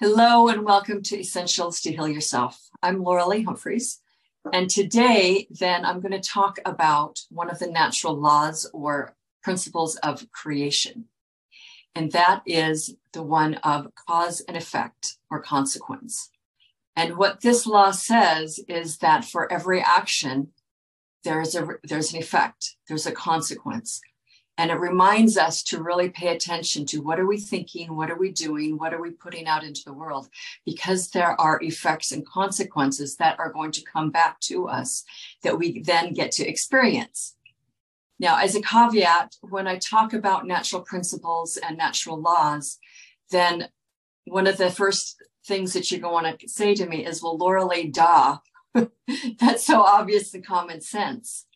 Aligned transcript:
Hello 0.00 0.48
and 0.48 0.64
welcome 0.64 1.04
to 1.04 1.20
Essentials 1.20 1.80
to 1.82 1.92
Heal 1.92 2.08
Yourself. 2.08 2.68
I'm 2.82 3.04
Loralee 3.04 3.44
Humpherys. 3.44 3.98
And 4.52 4.68
today, 4.68 5.46
then, 5.50 5.84
I'm 5.84 6.00
going 6.00 6.10
to 6.10 6.20
talk 6.20 6.58
about 6.64 7.20
one 7.30 7.48
of 7.48 7.60
the 7.60 7.70
natural 7.70 8.20
laws 8.20 8.68
or 8.74 9.14
principles 9.40 9.94
of 9.98 10.28
creation. 10.32 11.04
And 11.94 12.10
that 12.10 12.42
is 12.44 12.96
the 13.12 13.22
one 13.22 13.54
of 13.62 13.86
cause 13.94 14.40
and 14.40 14.56
effect 14.56 15.16
or 15.30 15.40
consequence. 15.40 16.28
And 16.96 17.16
what 17.16 17.42
this 17.42 17.64
law 17.64 17.92
says 17.92 18.58
is 18.66 18.98
that 18.98 19.24
for 19.24 19.50
every 19.52 19.80
action, 19.80 20.48
there's 21.22 21.54
a 21.54 21.68
there's 21.84 22.12
an 22.12 22.18
effect, 22.18 22.74
there's 22.88 23.06
a 23.06 23.12
consequence. 23.12 24.00
And 24.56 24.70
it 24.70 24.78
reminds 24.78 25.36
us 25.36 25.62
to 25.64 25.82
really 25.82 26.10
pay 26.10 26.28
attention 26.28 26.86
to 26.86 27.02
what 27.02 27.18
are 27.18 27.26
we 27.26 27.38
thinking, 27.38 27.96
what 27.96 28.10
are 28.10 28.18
we 28.18 28.30
doing, 28.30 28.78
what 28.78 28.94
are 28.94 29.02
we 29.02 29.10
putting 29.10 29.46
out 29.48 29.64
into 29.64 29.82
the 29.84 29.92
world, 29.92 30.28
because 30.64 31.10
there 31.10 31.38
are 31.40 31.60
effects 31.60 32.12
and 32.12 32.24
consequences 32.24 33.16
that 33.16 33.38
are 33.40 33.52
going 33.52 33.72
to 33.72 33.82
come 33.82 34.10
back 34.10 34.38
to 34.40 34.68
us 34.68 35.04
that 35.42 35.58
we 35.58 35.80
then 35.80 36.12
get 36.12 36.30
to 36.32 36.46
experience. 36.46 37.34
Now, 38.20 38.38
as 38.38 38.54
a 38.54 38.62
caveat, 38.62 39.34
when 39.40 39.66
I 39.66 39.78
talk 39.78 40.12
about 40.12 40.46
natural 40.46 40.82
principles 40.82 41.56
and 41.56 41.76
natural 41.76 42.20
laws, 42.20 42.78
then 43.30 43.68
one 44.24 44.46
of 44.46 44.56
the 44.56 44.70
first 44.70 45.16
things 45.44 45.72
that 45.72 45.90
you're 45.90 46.00
going 46.00 46.36
to 46.38 46.48
say 46.48 46.74
to 46.76 46.86
me 46.86 47.04
is, 47.04 47.22
well, 47.22 47.36
Loralee, 47.36 47.92
da. 47.92 48.38
that's 49.40 49.66
so 49.66 49.82
obvious 49.82 50.32
and 50.32 50.46
common 50.46 50.80
sense. 50.80 51.46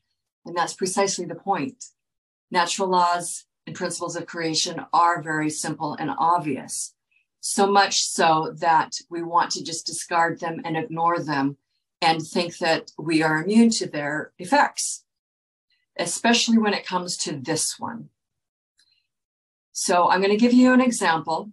And 0.45 0.57
that's 0.57 0.75
precisely 0.75 1.27
the 1.27 1.37
point 1.37 1.85
natural 2.51 2.89
laws 2.89 3.45
and 3.67 3.77
principles 3.77 4.17
of 4.17 4.27
creation 4.27 4.85
are 4.93 5.23
very 5.23 5.51
simple 5.51 5.95
and 5.95 6.11
obvious. 6.19 6.95
So 7.41 7.67
much 7.67 8.03
so 8.03 8.55
that 8.59 8.95
we 9.11 9.23
want 9.23 9.51
to 9.53 9.65
just 9.65 9.87
discard 9.87 10.41
them 10.41 10.61
and 10.65 10.77
ignore 10.77 11.21
them 11.21 11.57
and 12.01 12.23
think 12.23 12.59
that 12.59 12.93
we 12.99 13.23
are 13.23 13.43
immune 13.43 13.71
to 13.71 13.87
their 13.89 14.33
effects, 14.39 15.05
especially 15.99 16.59
when 16.59 16.75
it 16.75 16.87
comes 16.87 17.17
to 17.19 17.37
this 17.37 17.79
one. 17.79 18.09
So 19.73 20.11
I'm 20.11 20.21
going 20.21 20.33
to 20.33 20.37
give 20.37 20.53
you 20.53 20.73
an 20.73 20.81
example 20.81 21.51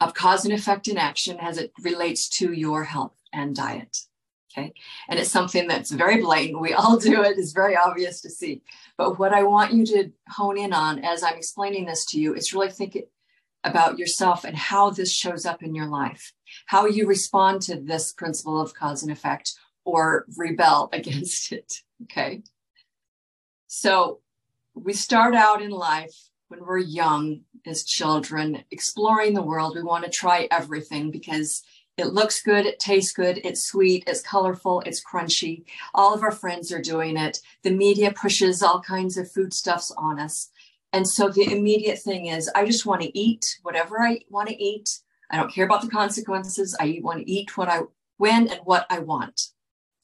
of 0.00 0.14
cause 0.14 0.44
and 0.44 0.54
effect 0.54 0.88
in 0.88 0.96
action 0.96 1.38
as 1.40 1.58
it 1.58 1.72
relates 1.82 2.28
to 2.28 2.52
your 2.52 2.84
health 2.84 3.16
and 3.32 3.54
diet. 3.54 3.98
Okay. 4.50 4.72
And 5.08 5.18
it's 5.18 5.30
something 5.30 5.68
that's 5.68 5.92
very 5.92 6.20
blatant. 6.20 6.60
We 6.60 6.72
all 6.72 6.98
do 6.98 7.22
it. 7.22 7.38
It's 7.38 7.52
very 7.52 7.76
obvious 7.76 8.20
to 8.22 8.30
see. 8.30 8.62
But 8.98 9.18
what 9.18 9.32
I 9.32 9.44
want 9.44 9.72
you 9.72 9.86
to 9.86 10.10
hone 10.28 10.58
in 10.58 10.72
on 10.72 11.04
as 11.04 11.22
I'm 11.22 11.36
explaining 11.36 11.86
this 11.86 12.04
to 12.06 12.20
you 12.20 12.34
is 12.34 12.52
really 12.52 12.70
think 12.70 12.98
about 13.62 13.98
yourself 13.98 14.44
and 14.44 14.56
how 14.56 14.90
this 14.90 15.12
shows 15.12 15.46
up 15.46 15.62
in 15.62 15.74
your 15.74 15.86
life, 15.86 16.32
how 16.66 16.86
you 16.86 17.06
respond 17.06 17.62
to 17.62 17.78
this 17.80 18.12
principle 18.12 18.60
of 18.60 18.74
cause 18.74 19.02
and 19.02 19.12
effect 19.12 19.52
or 19.84 20.24
rebel 20.36 20.88
against 20.92 21.52
it. 21.52 21.74
Okay. 22.04 22.42
So 23.66 24.20
we 24.74 24.92
start 24.94 25.34
out 25.34 25.62
in 25.62 25.70
life 25.70 26.14
when 26.48 26.64
we're 26.64 26.78
young 26.78 27.42
as 27.66 27.84
children, 27.84 28.64
exploring 28.70 29.34
the 29.34 29.42
world. 29.42 29.76
We 29.76 29.82
want 29.82 30.04
to 30.04 30.10
try 30.10 30.48
everything 30.50 31.10
because 31.10 31.62
it 32.00 32.12
looks 32.12 32.42
good, 32.42 32.66
it 32.66 32.80
tastes 32.80 33.12
good, 33.12 33.40
it's 33.44 33.64
sweet, 33.64 34.04
it's 34.06 34.22
colorful, 34.22 34.82
it's 34.86 35.04
crunchy. 35.04 35.64
All 35.94 36.12
of 36.14 36.22
our 36.22 36.32
friends 36.32 36.72
are 36.72 36.80
doing 36.80 37.16
it. 37.16 37.38
The 37.62 37.70
media 37.70 38.12
pushes 38.12 38.62
all 38.62 38.80
kinds 38.80 39.16
of 39.16 39.30
foodstuffs 39.30 39.92
on 39.96 40.18
us. 40.18 40.50
And 40.92 41.06
so 41.06 41.28
the 41.28 41.52
immediate 41.52 42.00
thing 42.00 42.26
is, 42.26 42.50
I 42.54 42.64
just 42.64 42.86
want 42.86 43.02
to 43.02 43.18
eat 43.18 43.44
whatever 43.62 44.00
I 44.00 44.20
want 44.28 44.48
to 44.48 44.62
eat. 44.62 44.88
I 45.30 45.36
don't 45.36 45.52
care 45.52 45.64
about 45.64 45.82
the 45.82 45.90
consequences. 45.90 46.76
I 46.80 46.98
want 47.02 47.20
to 47.20 47.30
eat 47.30 47.56
what 47.56 47.68
I, 47.68 47.82
when 48.16 48.48
and 48.48 48.60
what 48.64 48.86
I 48.90 48.98
want. 48.98 49.40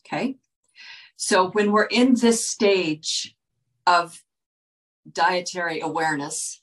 Okay. 0.07 0.37
So 1.17 1.51
when 1.51 1.73
we're 1.73 1.85
in 1.85 2.15
this 2.15 2.49
stage 2.49 3.35
of 3.87 4.23
dietary 5.11 5.81
awareness, 5.81 6.61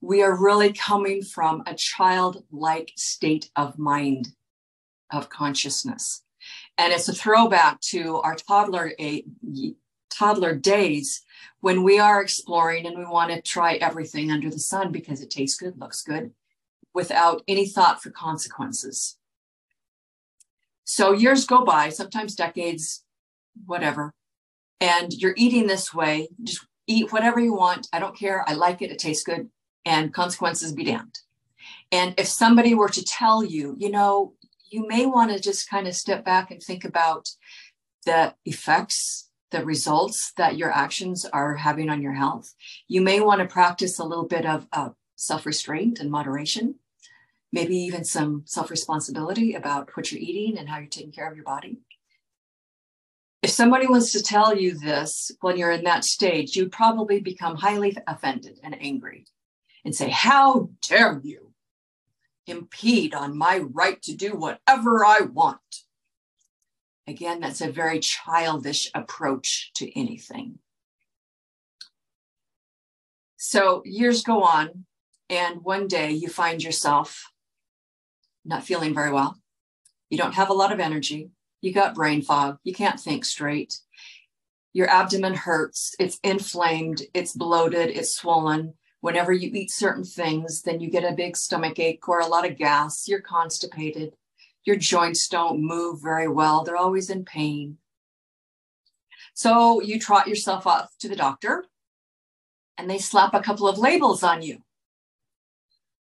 we 0.00 0.22
are 0.22 0.34
really 0.34 0.72
coming 0.72 1.22
from 1.22 1.62
a 1.66 1.74
childlike 1.74 2.92
state 2.96 3.50
of 3.56 3.78
mind 3.78 4.28
of 5.12 5.28
consciousness. 5.28 6.22
And 6.78 6.92
it's 6.92 7.08
a 7.08 7.12
throwback 7.12 7.80
to 7.82 8.16
our 8.16 8.34
toddler, 8.34 8.92
a, 8.98 9.24
toddler 10.10 10.54
days 10.54 11.22
when 11.60 11.82
we 11.82 11.98
are 11.98 12.20
exploring 12.20 12.86
and 12.86 12.98
we 12.98 13.04
want 13.04 13.30
to 13.30 13.40
try 13.42 13.74
everything 13.74 14.30
under 14.30 14.50
the 14.50 14.58
sun 14.58 14.92
because 14.92 15.20
it 15.22 15.30
tastes 15.30 15.58
good, 15.58 15.78
looks 15.78 16.02
good, 16.02 16.32
without 16.94 17.42
any 17.46 17.66
thought 17.66 18.02
for 18.02 18.10
consequences. 18.10 19.16
So 20.84 21.12
years 21.12 21.46
go 21.46 21.64
by, 21.64 21.90
sometimes 21.90 22.34
decades, 22.34 23.04
whatever, 23.66 24.12
and 24.80 25.12
you're 25.12 25.34
eating 25.36 25.66
this 25.66 25.94
way. 25.94 26.28
Just 26.42 26.66
eat 26.86 27.12
whatever 27.12 27.38
you 27.38 27.54
want. 27.54 27.86
I 27.92 28.00
don't 28.00 28.16
care. 28.16 28.44
I 28.48 28.54
like 28.54 28.82
it. 28.82 28.90
It 28.90 28.98
tastes 28.98 29.22
good, 29.22 29.50
and 29.84 30.12
consequences 30.12 30.72
be 30.72 30.84
damned. 30.84 31.20
And 31.92 32.14
if 32.18 32.26
somebody 32.26 32.74
were 32.74 32.88
to 32.88 33.04
tell 33.04 33.44
you, 33.44 33.76
you 33.78 33.90
know, 33.90 34.34
you 34.70 34.86
may 34.86 35.04
want 35.04 35.32
to 35.32 35.40
just 35.40 35.68
kind 35.68 35.86
of 35.86 35.94
step 35.94 36.24
back 36.24 36.50
and 36.50 36.62
think 36.62 36.84
about 36.84 37.28
the 38.06 38.34
effects, 38.44 39.28
the 39.50 39.64
results 39.64 40.32
that 40.36 40.56
your 40.56 40.70
actions 40.70 41.26
are 41.26 41.56
having 41.56 41.90
on 41.90 42.00
your 42.00 42.14
health. 42.14 42.54
You 42.88 43.00
may 43.00 43.20
want 43.20 43.40
to 43.40 43.46
practice 43.46 43.98
a 43.98 44.04
little 44.04 44.26
bit 44.26 44.46
of 44.46 44.66
uh, 44.72 44.90
self 45.16 45.44
restraint 45.44 45.98
and 45.98 46.10
moderation, 46.10 46.76
maybe 47.52 47.76
even 47.76 48.04
some 48.04 48.42
self 48.46 48.70
responsibility 48.70 49.54
about 49.54 49.90
what 49.94 50.10
you're 50.10 50.20
eating 50.20 50.56
and 50.56 50.68
how 50.68 50.78
you're 50.78 50.88
taking 50.88 51.12
care 51.12 51.28
of 51.28 51.36
your 51.36 51.44
body. 51.44 51.78
If 53.42 53.50
somebody 53.50 53.86
wants 53.86 54.12
to 54.12 54.22
tell 54.22 54.54
you 54.56 54.78
this 54.78 55.32
when 55.40 55.56
you're 55.56 55.70
in 55.70 55.84
that 55.84 56.04
stage, 56.04 56.56
you'd 56.56 56.72
probably 56.72 57.20
become 57.20 57.56
highly 57.56 57.96
offended 58.06 58.60
and 58.62 58.80
angry 58.80 59.26
and 59.84 59.94
say, 59.94 60.10
How 60.10 60.70
dare 60.86 61.20
you? 61.24 61.49
Impede 62.46 63.14
on 63.14 63.36
my 63.36 63.58
right 63.58 64.00
to 64.02 64.14
do 64.14 64.34
whatever 64.34 65.04
I 65.04 65.20
want. 65.20 65.58
Again, 67.06 67.40
that's 67.40 67.60
a 67.60 67.72
very 67.72 67.98
childish 68.00 68.90
approach 68.94 69.72
to 69.74 69.98
anything. 69.98 70.58
So 73.36 73.82
years 73.84 74.22
go 74.22 74.42
on, 74.42 74.84
and 75.28 75.62
one 75.62 75.88
day 75.88 76.12
you 76.12 76.28
find 76.28 76.62
yourself 76.62 77.32
not 78.44 78.64
feeling 78.64 78.94
very 78.94 79.12
well. 79.12 79.40
You 80.08 80.18
don't 80.18 80.34
have 80.34 80.50
a 80.50 80.54
lot 80.54 80.72
of 80.72 80.80
energy. 80.80 81.30
You 81.60 81.72
got 81.72 81.94
brain 81.94 82.22
fog. 82.22 82.58
You 82.64 82.74
can't 82.74 83.00
think 83.00 83.24
straight. 83.24 83.78
Your 84.72 84.88
abdomen 84.88 85.34
hurts. 85.34 85.94
It's 85.98 86.18
inflamed. 86.22 87.02
It's 87.14 87.32
bloated. 87.32 87.90
It's 87.90 88.14
swollen 88.14 88.74
whenever 89.00 89.32
you 89.32 89.50
eat 89.52 89.70
certain 89.70 90.04
things, 90.04 90.62
then 90.62 90.80
you 90.80 90.90
get 90.90 91.04
a 91.04 91.14
big 91.14 91.36
stomach 91.36 91.78
ache 91.78 92.08
or 92.08 92.20
a 92.20 92.26
lot 92.26 92.48
of 92.48 92.56
gas. 92.56 93.08
You're 93.08 93.20
constipated. 93.20 94.14
Your 94.64 94.76
joints 94.76 95.28
don't 95.28 95.62
move 95.62 96.02
very 96.02 96.28
well. 96.28 96.64
They're 96.64 96.76
always 96.76 97.10
in 97.10 97.24
pain. 97.24 97.78
So 99.34 99.80
you 99.80 99.98
trot 99.98 100.28
yourself 100.28 100.66
off 100.66 100.90
to 100.98 101.08
the 101.08 101.16
doctor 101.16 101.64
and 102.76 102.88
they 102.88 102.98
slap 102.98 103.34
a 103.34 103.40
couple 103.40 103.68
of 103.68 103.78
labels 103.78 104.22
on 104.22 104.42
you. 104.42 104.58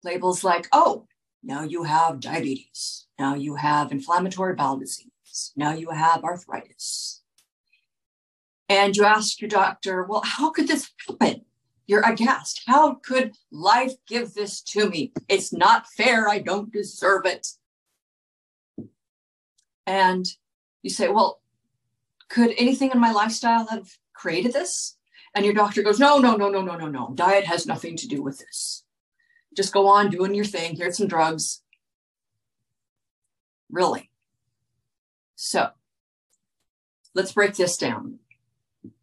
Labels 0.04 0.44
like, 0.44 0.68
oh, 0.72 1.08
now 1.42 1.64
you 1.64 1.84
have 1.84 2.20
diabetes. 2.20 3.08
Now 3.18 3.36
you 3.36 3.56
have 3.56 3.92
inflammatory 3.92 4.56
bowel 4.56 4.78
disease. 4.78 5.54
Now 5.56 5.74
you 5.74 5.92
have 5.92 6.24
arthritis. 6.24 7.22
And 8.68 8.96
you 8.96 9.06
ask 9.06 9.40
your 9.40 9.50
doctor, 9.50 10.04
well, 10.04 10.24
how 10.26 10.50
could 10.50 10.68
this 10.68 10.90
happen? 11.08 11.46
You're 11.86 12.02
aghast. 12.02 12.64
How 12.66 12.96
could 12.96 13.34
life 13.52 13.94
give 14.08 14.34
this 14.34 14.62
to 14.62 14.90
me? 14.90 15.12
It's 15.28 15.52
not 15.52 15.88
fair. 15.88 16.30
I 16.30 16.40
don't 16.40 16.72
deserve 16.72 17.26
it. 17.26 17.48
And 19.86 20.26
you 20.82 20.90
say, 20.90 21.10
Well, 21.10 21.42
could 22.30 22.54
anything 22.58 22.92
in 22.92 23.00
my 23.00 23.12
lifestyle 23.12 23.68
have 23.68 23.90
created 24.14 24.54
this? 24.54 24.98
And 25.36 25.46
your 25.46 25.54
doctor 25.54 25.84
goes, 25.84 26.00
No, 26.00 26.20
no, 26.20 26.36
no, 26.36 26.50
no, 26.50 26.62
no, 26.62 26.78
no, 26.78 26.88
no. 26.88 27.12
Diet 27.16 27.46
has 27.46 27.68
nothing 27.68 27.98
to 27.98 28.08
do 28.08 28.22
with 28.22 28.40
this. 28.40 28.84
Just 29.56 29.74
go 29.74 29.88
on 29.88 30.10
doing 30.10 30.34
your 30.34 30.46
thing. 30.46 30.76
Here's 30.76 30.98
some 30.98 31.08
drugs. 31.08 31.62
Really? 33.70 34.10
So 35.36 35.70
let's 37.14 37.34
break 37.34 37.56
this 37.56 37.78
down. 37.78 38.20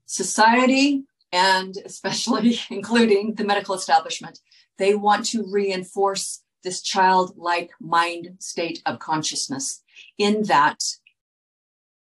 Society 0.06 1.04
and 1.32 1.76
especially 1.84 2.58
including 2.70 3.34
the 3.34 3.44
medical 3.44 3.74
establishment, 3.74 4.38
they 4.78 4.94
want 4.94 5.26
to 5.26 5.46
reinforce 5.50 6.42
this 6.62 6.82
childlike 6.82 7.70
mind 7.80 8.36
state 8.38 8.82
of 8.84 8.98
consciousness 8.98 9.82
in 10.18 10.42
that 10.44 10.78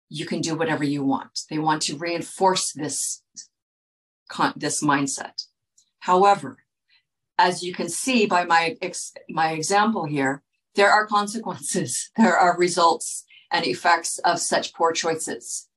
you 0.09 0.25
can 0.25 0.41
do 0.41 0.55
whatever 0.55 0.83
you 0.83 1.03
want. 1.03 1.41
They 1.49 1.59
want 1.59 1.81
to 1.83 1.97
reinforce 1.97 2.71
this, 2.71 3.21
this 4.55 4.81
mindset. 4.81 5.43
However, 5.99 6.57
as 7.37 7.61
you 7.61 7.73
can 7.73 7.89
see 7.89 8.25
by 8.25 8.45
my, 8.45 8.77
my 9.29 9.51
example 9.51 10.05
here, 10.05 10.43
there 10.75 10.89
are 10.89 11.05
consequences, 11.05 12.09
there 12.17 12.37
are 12.37 12.57
results 12.57 13.25
and 13.51 13.65
effects 13.65 14.17
of 14.19 14.39
such 14.39 14.73
poor 14.73 14.91
choices. 14.91 15.67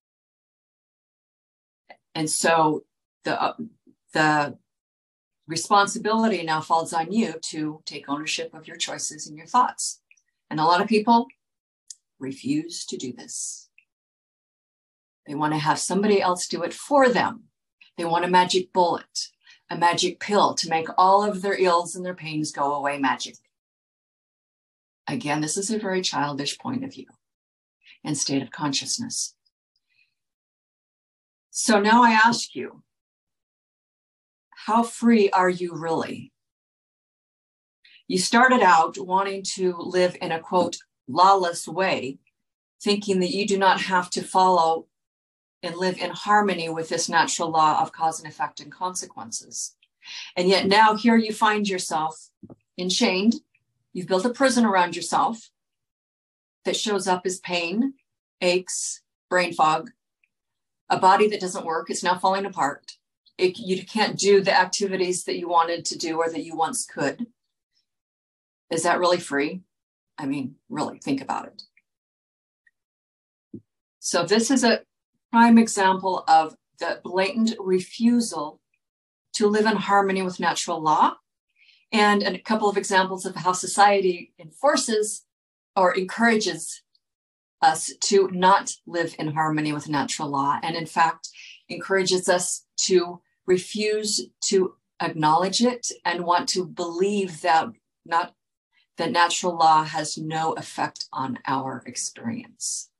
And 2.14 2.29
so 2.29 2.85
the, 3.25 3.40
uh, 3.40 3.55
the 4.12 4.58
responsibility 5.46 6.43
now 6.43 6.61
falls 6.61 6.93
on 6.93 7.12
you 7.12 7.34
to 7.43 7.82
take 7.84 8.08
ownership 8.08 8.55
of 8.55 8.67
your 8.67 8.76
choices 8.76 9.26
and 9.26 9.37
your 9.37 9.46
thoughts. 9.46 10.00
And 10.49 10.61
a 10.61 10.64
lot 10.64 10.81
of 10.81 10.88
people 10.88 11.26
refuse 12.19 12.84
to 12.87 12.96
do 12.96 13.12
this. 13.12 13.69
They 15.26 15.34
want 15.34 15.52
to 15.52 15.58
have 15.58 15.78
somebody 15.78 16.20
else 16.20 16.46
do 16.46 16.62
it 16.62 16.75
for 16.75 17.08
them. 17.08 17.44
They 17.96 18.05
want 18.05 18.25
a 18.25 18.28
magic 18.28 18.72
bullet, 18.72 19.28
a 19.69 19.76
magic 19.76 20.20
pill 20.20 20.55
to 20.55 20.69
make 20.69 20.88
all 20.96 21.23
of 21.23 21.43
their 21.43 21.61
ills 21.61 21.94
and 21.94 22.05
their 22.05 22.14
pains 22.14 22.52
go 22.52 22.75
away 22.75 22.99
magic. 22.99 23.37
Again, 25.06 25.40
this 25.40 25.56
is 25.56 25.70
a 25.70 25.78
very 25.78 26.02
childish 26.02 26.58
point 26.58 26.84
of 26.84 26.93
view 26.93 27.06
and 28.05 28.16
state 28.16 28.43
of 28.43 28.50
consciousness. 28.50 29.34
So 31.50 31.81
now 31.81 32.02
I 32.02 32.11
ask 32.12 32.55
you, 32.55 32.82
how 34.67 34.83
free 34.83 35.31
are 35.31 35.49
you 35.49 35.75
really? 35.75 36.33
You 38.07 38.19
started 38.19 38.61
out 38.61 38.99
wanting 38.99 39.43
to 39.55 39.75
live 39.79 40.17
in 40.21 40.33
a 40.33 40.41
quote, 40.41 40.77
lawless 41.09 41.67
way, 41.67 42.19
thinking 42.83 43.21
that 43.21 43.31
you 43.31 43.47
do 43.47 43.57
not 43.57 43.81
have 43.81 44.11
to 44.11 44.23
follow 44.23 44.87
and 45.62 45.77
live 45.77 45.99
in 45.99 46.11
harmony 46.11 46.69
with 46.69 46.89
this 46.89 47.09
natural 47.09 47.51
law 47.51 47.81
of 47.81 47.93
cause 47.93 48.21
and 48.21 48.31
effect 48.31 48.61
and 48.61 48.71
consequences. 48.71 49.77
And 50.37 50.49
yet 50.49 50.67
now 50.67 50.95
here 50.95 51.17
you 51.17 51.33
find 51.33 51.69
yourself 51.69 52.29
enchained. 52.77 53.37
You've 53.93 54.09
built 54.09 54.25
a 54.27 54.31
prison 54.31 54.67
around 54.67 54.95
yourself 54.95 55.51
that 56.65 56.77
shows 56.77 57.07
up 57.07 57.23
as 57.25 57.41
pain, 57.41 57.95
aches, 58.43 59.03
brain 59.31 59.55
fog, 59.55 59.91
a 60.91 60.99
body 60.99 61.29
that 61.29 61.41
doesn't 61.41 61.65
work, 61.65 61.89
it's 61.89 62.03
now 62.03 62.19
falling 62.19 62.45
apart. 62.45 62.99
It, 63.40 63.58
you 63.58 63.84
can't 63.84 64.19
do 64.19 64.42
the 64.42 64.56
activities 64.56 65.25
that 65.25 65.38
you 65.38 65.48
wanted 65.48 65.84
to 65.87 65.98
do 65.98 66.19
or 66.19 66.28
that 66.28 66.44
you 66.44 66.54
once 66.54 66.84
could. 66.84 67.26
Is 68.70 68.82
that 68.82 68.98
really 68.98 69.19
free? 69.19 69.62
I 70.19 70.26
mean, 70.26 70.56
really, 70.69 70.98
think 70.98 71.22
about 71.22 71.46
it. 71.46 71.62
So, 73.98 74.25
this 74.25 74.50
is 74.50 74.62
a 74.62 74.82
prime 75.32 75.56
example 75.56 76.25
of 76.28 76.54
the 76.78 77.00
blatant 77.02 77.54
refusal 77.58 78.60
to 79.34 79.46
live 79.46 79.66
in 79.66 79.76
harmony 79.76 80.22
with 80.22 80.40
natural 80.40 80.82
law, 80.82 81.14
and 81.92 82.22
a 82.22 82.38
couple 82.38 82.69
of 82.69 82.76
examples 82.76 83.25
of 83.25 83.37
how 83.37 83.52
society 83.52 84.32
enforces 84.38 85.25
or 85.76 85.96
encourages 85.96 86.82
us 87.62 87.92
to 88.00 88.28
not 88.32 88.72
live 88.87 89.14
in 89.19 89.32
harmony 89.32 89.72
with 89.72 89.88
natural 89.88 90.28
law, 90.28 90.58
and 90.62 90.76
in 90.76 90.87
fact, 90.87 91.28
encourages 91.69 92.28
us 92.28 92.66
to 92.76 93.20
refuse 93.46 94.28
to 94.44 94.75
acknowledge 95.00 95.62
it 95.62 95.90
and 96.04 96.25
want 96.25 96.48
to 96.50 96.64
believe 96.64 97.40
that 97.42 97.69
not 98.04 98.34
that 98.96 99.12
natural 99.12 99.56
law 99.56 99.82
has 99.82 100.19
no 100.19 100.52
effect 100.52 101.06
on 101.12 101.38
our 101.46 101.82
experience. 101.87 102.90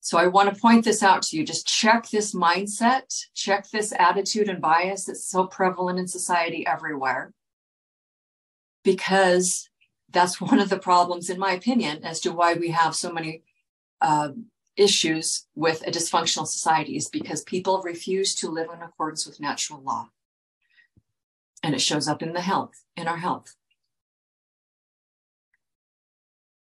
So 0.00 0.18
I 0.18 0.26
want 0.26 0.52
to 0.52 0.60
point 0.60 0.84
this 0.84 1.02
out 1.02 1.22
to 1.22 1.36
you. 1.36 1.44
Just 1.44 1.66
check 1.66 2.08
this 2.08 2.34
mindset, 2.34 3.24
check 3.34 3.70
this 3.70 3.92
attitude 3.98 4.48
and 4.48 4.60
bias 4.60 5.04
that's 5.04 5.24
so 5.24 5.46
prevalent 5.46 5.98
in 5.98 6.06
society 6.06 6.66
everywhere. 6.66 7.32
Because 8.82 9.68
that's 10.10 10.40
one 10.40 10.60
of 10.60 10.68
the 10.68 10.78
problems, 10.78 11.30
in 11.30 11.38
my 11.38 11.52
opinion, 11.52 12.04
as 12.04 12.20
to 12.20 12.32
why 12.32 12.54
we 12.54 12.70
have 12.70 12.94
so 12.94 13.12
many 13.12 13.42
uh, 14.00 14.28
issues 14.76 15.46
with 15.54 15.86
a 15.86 15.90
dysfunctional 15.90 16.46
society 16.46 16.96
is 16.96 17.08
because 17.08 17.42
people 17.42 17.82
refuse 17.82 18.34
to 18.36 18.50
live 18.50 18.68
in 18.74 18.82
accordance 18.82 19.26
with 19.26 19.40
natural 19.40 19.82
law. 19.82 20.08
And 21.62 21.74
it 21.74 21.80
shows 21.80 22.08
up 22.08 22.22
in 22.22 22.32
the 22.32 22.40
health, 22.40 22.84
in 22.96 23.08
our 23.08 23.16
health. 23.16 23.54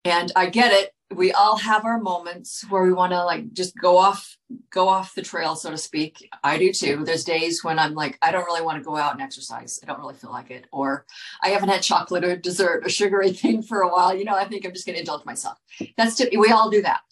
And 0.04 0.32
I 0.34 0.46
get 0.46 0.72
it. 0.72 0.90
We 1.14 1.30
all 1.32 1.58
have 1.58 1.84
our 1.84 1.98
moments 1.98 2.64
where 2.70 2.82
we 2.82 2.92
want 2.92 3.12
to 3.12 3.22
like 3.24 3.52
just 3.52 3.76
go 3.76 3.98
off, 3.98 4.36
go 4.70 4.88
off 4.88 5.14
the 5.14 5.22
trail, 5.22 5.54
so 5.54 5.70
to 5.70 5.76
speak. 5.76 6.28
I 6.42 6.56
do 6.58 6.72
too. 6.72 7.04
There's 7.04 7.24
days 7.24 7.62
when 7.62 7.78
I'm 7.78 7.94
like, 7.94 8.18
I 8.22 8.32
don't 8.32 8.46
really 8.46 8.62
want 8.62 8.78
to 8.78 8.84
go 8.84 8.96
out 8.96 9.12
and 9.12 9.20
exercise. 9.20 9.78
I 9.82 9.86
don't 9.86 10.00
really 10.00 10.14
feel 10.14 10.30
like 10.30 10.50
it. 10.50 10.66
Or 10.72 11.04
I 11.42 11.50
haven't 11.50 11.68
had 11.68 11.82
chocolate 11.82 12.24
or 12.24 12.36
dessert 12.36 12.84
or 12.84 12.88
sugary 12.88 13.32
thing 13.32 13.62
for 13.62 13.82
a 13.82 13.88
while. 13.88 14.16
You 14.16 14.24
know, 14.24 14.34
I 14.34 14.46
think 14.46 14.64
I'm 14.64 14.72
just 14.72 14.86
going 14.86 14.94
to 14.94 15.00
indulge 15.00 15.24
myself. 15.24 15.58
That's. 15.96 16.20
We 16.36 16.50
all 16.50 16.70
do 16.70 16.82
that. 16.82 17.02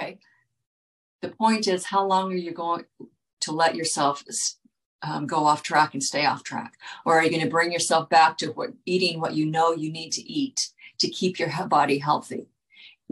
Okay. 0.00 0.18
The 1.22 1.28
point 1.28 1.68
is, 1.68 1.84
how 1.84 2.06
long 2.06 2.32
are 2.32 2.36
you 2.36 2.52
going 2.52 2.84
to 3.40 3.52
let 3.52 3.74
yourself 3.74 4.24
um, 5.02 5.26
go 5.26 5.44
off 5.44 5.62
track 5.62 5.92
and 5.92 6.02
stay 6.02 6.24
off 6.24 6.42
track? 6.42 6.74
Or 7.04 7.18
are 7.18 7.24
you 7.24 7.30
going 7.30 7.42
to 7.42 7.50
bring 7.50 7.72
yourself 7.72 8.08
back 8.08 8.38
to 8.38 8.48
what 8.48 8.70
eating 8.86 9.20
what 9.20 9.34
you 9.34 9.46
know 9.46 9.72
you 9.72 9.92
need 9.92 10.12
to 10.12 10.22
eat 10.22 10.70
to 10.98 11.08
keep 11.08 11.38
your 11.38 11.50
body 11.66 11.98
healthy? 11.98 12.46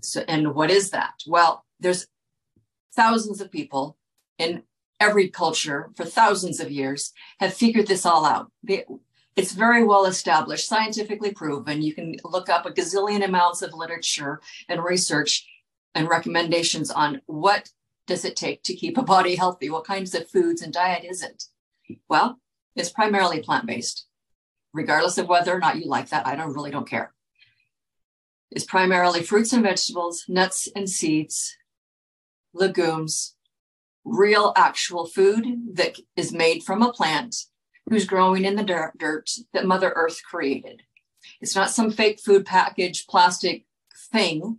So, 0.02 0.25
and 0.29 0.55
what 0.55 0.70
is 0.70 0.90
that? 0.90 1.14
Well, 1.26 1.64
there's 1.81 2.06
thousands 2.94 3.41
of 3.41 3.52
people 3.52 3.99
in 4.38 4.62
every 5.00 5.29
culture 5.29 5.91
for 5.96 6.05
thousands 6.05 6.61
of 6.61 6.70
years 6.70 7.12
have 7.41 7.55
figured 7.55 7.87
this 7.87 8.06
all 8.06 8.25
out. 8.25 8.50
It's 9.37 9.52
very 9.52 9.84
well 9.84 10.06
established, 10.06 10.67
scientifically 10.67 11.32
proven. 11.32 11.82
You 11.82 11.94
can 11.94 12.17
look 12.25 12.49
up 12.49 12.67
a 12.67 12.70
gazillion 12.70 13.25
amounts 13.25 13.62
of 13.62 13.75
literature 13.75 14.41
and 14.69 14.82
research 14.82 15.46
and 15.94 16.08
recommendations 16.08 16.90
on 16.90 17.23
what 17.26 17.70
does 18.06 18.25
it 18.25 18.37
take 18.37 18.62
to 18.64 18.75
keep 18.75 18.96
a 18.96 19.02
body 19.02 19.37
healthy? 19.37 19.70
What 19.70 19.85
kinds 19.85 20.14
of 20.14 20.31
foods 20.31 20.62
and 20.62 20.73
diet 20.73 21.05
is 21.05 21.23
it? 21.23 21.44
Well, 22.08 22.40
it's 22.75 22.90
primarily 22.90 23.40
plant-based. 23.40 24.06
Regardless 24.73 25.19
of 25.19 25.29
whether 25.29 25.55
or 25.55 25.58
not 25.58 25.79
you 25.79 25.87
like 25.87 26.11
that, 26.11 26.26
I 26.26 26.37
don't 26.37 26.52
really 26.52 26.70
don't 26.70 26.88
care. 26.88 27.12
It's 28.50 28.64
primarily 28.64 29.23
fruits 29.23 29.52
and 29.52 29.62
vegetables, 29.62 30.25
nuts 30.29 30.69
and 30.75 30.88
seeds, 30.88 31.56
legumes, 32.55 33.34
real 34.05 34.52
actual 34.56 35.06
food 35.06 35.44
that 35.75 35.99
is 36.17 36.32
made 36.32 36.62
from 36.62 36.82
a 36.82 36.93
plant 36.93 37.34
who's 37.91 38.06
growing 38.06 38.44
in 38.44 38.56
the 38.56 38.93
dirt 38.99 39.31
that 39.52 39.67
Mother 39.67 39.93
Earth 39.94 40.20
created. 40.23 40.82
It's 41.41 41.56
not 41.56 41.70
some 41.70 41.91
fake 41.91 42.20
food 42.20 42.46
package 42.46 43.06
plastic 43.06 43.64
thing 44.12 44.58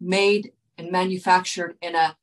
made 0.00 0.52
and 0.78 0.92
manufactured 0.92 1.76
in 1.80 1.94
a 1.94 2.16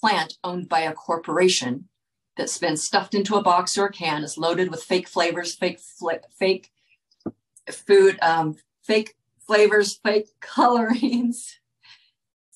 plant 0.00 0.34
owned 0.42 0.68
by 0.68 0.80
a 0.80 0.92
corporation 0.92 1.88
that's 2.36 2.58
been 2.58 2.76
stuffed 2.76 3.14
into 3.14 3.36
a 3.36 3.42
box 3.42 3.76
or 3.76 3.86
a 3.86 3.92
can, 3.92 4.24
is 4.24 4.38
loaded 4.38 4.70
with 4.70 4.82
fake 4.82 5.08
flavors, 5.08 5.54
fake 5.54 5.80
fake 6.38 6.70
food, 7.70 8.18
um, 8.22 8.56
fake 8.82 9.16
flavors, 9.46 9.98
fake 10.02 10.28
colorings, 10.40 11.58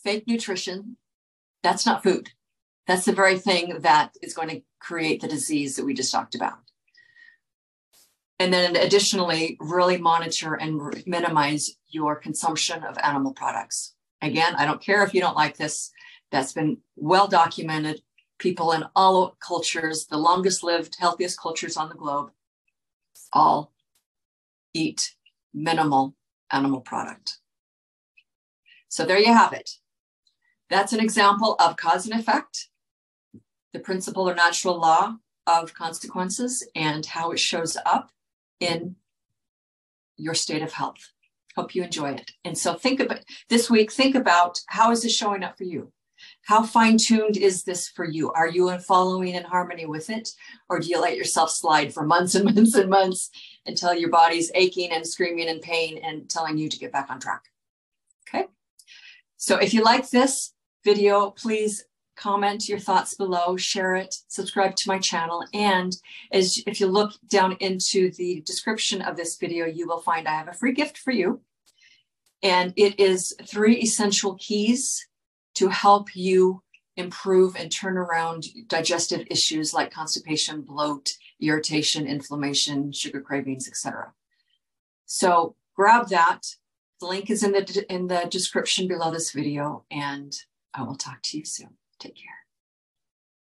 fake 0.03 0.25
nutrition. 0.27 0.97
That's 1.63 1.87
not 1.87 2.03
food. 2.03 2.31
That's 2.87 3.05
the 3.05 3.13
very 3.13 3.39
thing 3.39 3.81
that 3.81 4.15
is 4.23 4.35
going 4.35 4.49
to 4.49 4.63
create 4.79 5.21
the 5.21 5.29
disease 5.29 5.77
that 5.77 5.85
we 5.85 5.95
just 5.95 6.13
talked 6.13 6.35
about. 6.35 6.59
And 8.39 8.53
then 8.53 8.77
additionally, 8.77 9.57
really 9.61 9.97
monitor 9.99 10.55
and 10.55 11.03
minimize 11.07 11.77
your 11.89 12.17
consumption 12.17 12.85
of 12.85 12.99
animal 12.99 13.33
products. 13.33 13.96
Again, 14.23 14.55
I 14.57 14.65
don't 14.65 14.83
care 14.83 15.05
if 15.05 15.15
you 15.15 15.21
don't 15.21 15.37
like 15.37 15.57
this, 15.57 15.91
that's 16.31 16.53
been 16.53 16.79
well 16.97 17.29
documented. 17.29 18.03
People 18.39 18.73
in 18.73 18.85
all 18.95 19.37
cultures, 19.41 20.07
the 20.07 20.19
longest 20.19 20.63
lived, 20.63 20.97
healthiest 20.99 21.41
cultures 21.41 21.77
on 21.77 21.89
the 21.89 21.95
globe, 21.95 22.31
all 23.33 23.73
eat 24.75 25.15
minimal 25.55 26.15
animal 26.51 26.81
product. 26.81 27.39
So 28.89 29.05
there 29.05 29.19
you 29.19 29.33
have 29.33 29.53
it. 29.53 29.71
That's 30.69 30.93
an 30.93 31.01
example 31.01 31.57
of 31.61 31.77
cause 31.77 32.07
and 32.07 32.19
effect, 32.19 32.69
the 33.73 33.79
principle 33.79 34.29
or 34.29 34.35
natural 34.35 34.79
law 34.79 35.17
of 35.47 35.75
consequences, 35.75 36.67
and 36.75 37.07
how 37.07 37.31
it 37.31 37.39
shows 37.39 37.77
up 37.87 38.11
in 38.61 38.97
your 40.17 40.35
state 40.35 40.63
of 40.63 40.73
health. 40.73 41.13
Hope 41.57 41.75
you 41.75 41.83
enjoy 41.83 42.11
it. 42.11 42.31
And 42.45 42.57
so 42.57 42.75
think 42.75 43.01
about 43.01 43.21
this 43.49 43.71
week, 43.71 43.91
think 43.91 44.15
about 44.15 44.61
how 44.69 44.91
is 44.91 45.03
this 45.03 45.17
showing 45.17 45.43
up 45.43 45.57
for 45.57 45.65
you? 45.65 45.93
How 46.43 46.63
fine 46.63 46.97
tuned 46.99 47.37
is 47.37 47.65
this 47.65 47.89
for 47.89 48.05
you? 48.05 48.31
Are 48.33 48.49
you 48.49 48.69
in 48.71 48.81
following 48.81 49.35
in 49.35 49.45
harmony 49.45 49.87
with 49.87 50.11
it? 50.11 50.31
Or 50.69 50.79
do 50.79 50.89
you 50.89 51.01
let 51.01 51.17
yourself 51.17 51.51
slide 51.51 51.93
for 51.93 52.05
months 52.05 52.35
and 52.35 52.45
months 52.55 52.75
and 52.75 52.91
months 52.91 53.31
until 53.67 53.95
your 53.95 54.11
body's 54.11 54.51
aching 54.55 54.91
and 54.91 55.07
screaming 55.07 55.49
in 55.49 55.61
pain 55.61 55.99
and 55.99 56.29
telling 56.29 56.59
you 56.59 56.69
to 56.69 56.79
get 56.79 56.93
back 56.93 57.11
on 57.11 57.21
track? 57.21 57.43
Okay. 58.29 58.47
So 59.37 59.57
if 59.57 59.75
you 59.75 59.83
like 59.83 60.11
this 60.11 60.53
video, 60.85 61.31
please 61.31 61.85
comment 62.17 62.69
your 62.69 62.79
thoughts 62.79 63.15
below, 63.15 63.57
share 63.57 63.95
it, 63.95 64.15
subscribe 64.29 64.75
to 64.75 64.89
my 64.89 64.99
channel. 64.99 65.45
And 65.53 65.95
as 66.33 66.63
if 66.67 66.81
you 66.81 66.87
look 66.87 67.13
down 67.29 67.57
into 67.61 68.11
the 68.13 68.43
description 68.47 69.03
of 69.03 69.17
this 69.17 69.37
video, 69.37 69.67
you 69.67 69.87
will 69.87 70.01
find 70.01 70.27
I 70.27 70.33
have 70.33 70.49
a 70.49 70.55
free 70.55 70.73
gift 70.73 70.97
for 70.99 71.11
you. 71.11 71.43
And 72.43 72.73
it 72.77 73.01
is 73.01 73.35
three 73.45 73.77
essential 73.77 74.37
keys 74.37 75.07
to 75.55 75.69
help 75.69 76.15
you 76.15 76.63
improve 76.97 77.57
and 77.57 77.71
turn 77.71 77.97
around 77.97 78.45
digestive 78.69 79.27
issues 79.31 79.75
like 79.75 79.93
constipation, 79.93 80.63
bloat, 80.63 81.13
irritation, 81.41 82.07
inflammation, 82.07 82.93
sugar 82.93 83.21
cravings, 83.21 83.69
etc. 83.69 84.13
So 85.05 85.57
grab 85.75 86.09
that. 86.09 86.43
The 87.01 87.07
link 87.07 87.31
is 87.31 87.43
in 87.43 87.53
the 87.53 87.87
in 87.93 88.07
the 88.07 88.27
description 88.31 88.89
below 88.89 89.11
this 89.11 89.33
video, 89.33 89.85
and 89.91 90.35
I 90.73 90.83
will 90.83 90.97
talk 90.97 91.21
to 91.25 91.39
you 91.39 91.45
soon. 91.45 91.77
Take 91.99 92.17
care. 92.17 92.46